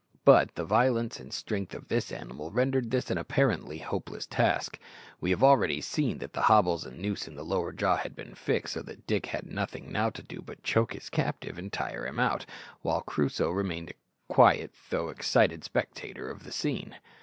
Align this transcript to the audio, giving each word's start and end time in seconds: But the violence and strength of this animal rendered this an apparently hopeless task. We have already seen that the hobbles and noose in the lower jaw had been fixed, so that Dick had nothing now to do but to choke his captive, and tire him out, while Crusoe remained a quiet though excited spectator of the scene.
But 0.25 0.55
the 0.55 0.65
violence 0.65 1.19
and 1.19 1.31
strength 1.31 1.75
of 1.75 1.87
this 1.87 2.11
animal 2.11 2.49
rendered 2.49 2.89
this 2.89 3.11
an 3.11 3.19
apparently 3.19 3.77
hopeless 3.77 4.25
task. 4.25 4.79
We 5.19 5.29
have 5.29 5.43
already 5.43 5.79
seen 5.79 6.17
that 6.17 6.33
the 6.33 6.41
hobbles 6.41 6.87
and 6.87 6.97
noose 6.97 7.27
in 7.27 7.35
the 7.35 7.45
lower 7.45 7.71
jaw 7.71 7.97
had 7.97 8.15
been 8.15 8.33
fixed, 8.33 8.73
so 8.73 8.81
that 8.81 9.05
Dick 9.05 9.27
had 9.27 9.45
nothing 9.45 9.91
now 9.91 10.09
to 10.09 10.23
do 10.23 10.41
but 10.41 10.63
to 10.63 10.63
choke 10.71 10.93
his 10.93 11.11
captive, 11.11 11.59
and 11.59 11.71
tire 11.71 12.07
him 12.07 12.19
out, 12.19 12.47
while 12.81 13.01
Crusoe 13.01 13.51
remained 13.51 13.91
a 13.91 13.93
quiet 14.33 14.73
though 14.89 15.09
excited 15.09 15.63
spectator 15.63 16.31
of 16.31 16.45
the 16.45 16.51
scene. 16.51 16.95